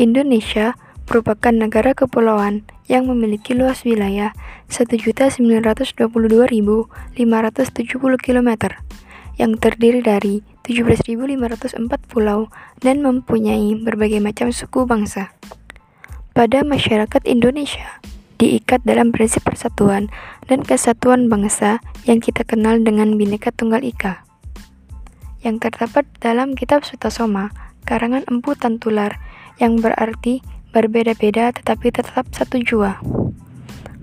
Indonesia 0.00 0.80
merupakan 1.04 1.52
negara 1.52 1.92
kepulauan 1.92 2.64
yang 2.88 3.04
memiliki 3.04 3.52
luas 3.52 3.84
wilayah 3.84 4.32
1.922.570 4.72 6.88
km 8.16 8.50
yang 9.36 9.60
terdiri 9.60 10.00
dari 10.00 10.40
17.504 10.64 11.84
pulau 12.08 12.48
dan 12.80 13.04
mempunyai 13.04 13.76
berbagai 13.76 14.24
macam 14.24 14.48
suku 14.48 14.88
bangsa. 14.88 15.36
Pada 16.32 16.64
masyarakat 16.64 17.20
Indonesia, 17.28 18.00
diikat 18.40 18.80
dalam 18.88 19.12
prinsip 19.12 19.44
persatuan 19.44 20.08
dan 20.48 20.64
kesatuan 20.64 21.28
bangsa 21.28 21.84
yang 22.08 22.24
kita 22.24 22.48
kenal 22.48 22.80
dengan 22.80 23.20
Bhinneka 23.20 23.52
Tunggal 23.52 23.84
Ika. 23.84 24.24
Yang 25.44 25.68
terdapat 25.68 26.08
dalam 26.24 26.56
kitab 26.56 26.88
Sutasoma, 26.88 27.52
karangan 27.84 28.24
Empu 28.32 28.56
Tantular, 28.56 29.20
yang 29.60 29.78
berarti 29.78 30.40
berbeda-beda 30.72 31.52
tetapi 31.54 31.92
tetap 31.92 32.26
satu 32.32 32.58
jua. 32.64 32.98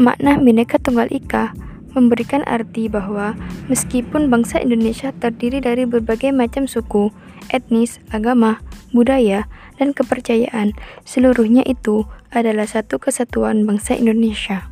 Makna 0.00 0.40
Bhinneka 0.40 0.80
Tunggal 0.80 1.10
Ika 1.12 1.52
memberikan 1.92 2.46
arti 2.46 2.86
bahwa 2.86 3.34
meskipun 3.66 4.30
bangsa 4.30 4.62
Indonesia 4.62 5.10
terdiri 5.10 5.58
dari 5.58 5.84
berbagai 5.84 6.30
macam 6.30 6.70
suku, 6.70 7.10
etnis, 7.50 7.98
agama, 8.14 8.62
budaya, 8.94 9.50
dan 9.76 9.90
kepercayaan, 9.90 10.72
seluruhnya 11.02 11.66
itu 11.66 12.06
adalah 12.30 12.64
satu 12.64 13.02
kesatuan 13.02 13.66
bangsa 13.66 13.98
Indonesia. 13.98 14.70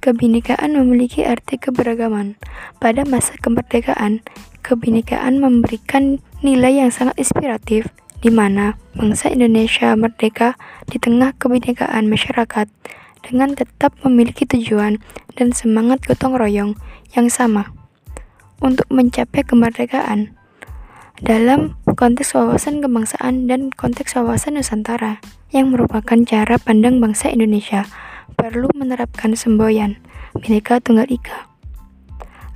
Kebinekaan 0.00 0.76
memiliki 0.76 1.26
arti 1.26 1.58
keberagaman. 1.60 2.38
Pada 2.78 3.04
masa 3.04 3.36
kemerdekaan, 3.40 4.24
kebinekaan 4.64 5.40
memberikan 5.42 6.22
nilai 6.40 6.84
yang 6.84 6.92
sangat 6.92 7.16
inspiratif 7.20 7.90
di 8.20 8.28
mana 8.28 8.76
bangsa 8.92 9.32
Indonesia 9.32 9.96
merdeka 9.96 10.60
di 10.88 11.00
tengah 11.00 11.32
kebinekaan 11.40 12.08
masyarakat 12.08 12.68
dengan 13.24 13.52
tetap 13.56 13.96
memiliki 14.04 14.44
tujuan 14.48 15.00
dan 15.36 15.52
semangat 15.52 16.04
gotong 16.04 16.36
royong 16.36 16.72
yang 17.16 17.32
sama 17.32 17.72
untuk 18.60 18.88
mencapai 18.92 19.44
kemerdekaan 19.44 20.36
dalam 21.20 21.76
konteks 21.84 22.32
wawasan 22.32 22.80
kebangsaan 22.80 23.44
dan 23.44 23.68
konteks 23.72 24.16
wawasan 24.16 24.56
Nusantara 24.56 25.20
yang 25.52 25.68
merupakan 25.68 26.16
cara 26.24 26.56
pandang 26.56 26.96
bangsa 26.96 27.28
Indonesia 27.28 27.84
perlu 28.40 28.72
menerapkan 28.72 29.36
semboyan 29.36 30.00
Bhinneka 30.32 30.80
Tunggal 30.80 31.12
Ika 31.12 31.50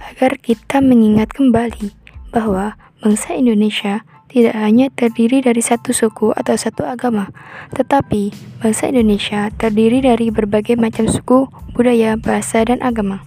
agar 0.01 0.41
kita 0.41 0.81
mengingat 0.81 1.33
kembali 1.37 1.93
bahwa 2.33 2.77
bangsa 3.05 3.37
Indonesia 3.37 4.05
tidak 4.29 4.57
hanya 4.59 4.91
terdiri 4.91 5.45
dari 5.45 5.63
satu 5.63 5.95
suku 5.95 6.35
atau 6.35 6.59
satu 6.59 6.83
agama, 6.83 7.31
tetapi 7.73 8.35
bangsa 8.59 8.91
Indonesia 8.91 9.53
terdiri 9.55 10.03
dari 10.03 10.35
berbagai 10.35 10.75
macam 10.75 11.07
suku, 11.07 11.47
budaya, 11.77 12.19
bahasa, 12.19 12.67
dan 12.67 12.83
agama. 12.83 13.23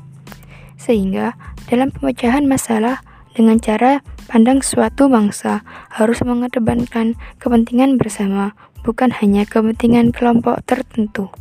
Sehingga, 0.76 1.38
dalam 1.72 1.90
pemecahan 1.90 2.44
masalah 2.46 3.02
dengan 3.38 3.62
cara 3.62 4.04
pandang 4.28 4.60
suatu 4.66 5.08
bangsa 5.08 5.64
harus 5.94 6.20
mengedepankan 6.26 7.16
kepentingan 7.40 7.96
bersama, 7.96 8.58
bukan 8.84 9.14
hanya 9.24 9.48
kepentingan 9.48 10.12
kelompok 10.12 10.60
tertentu. 10.68 11.32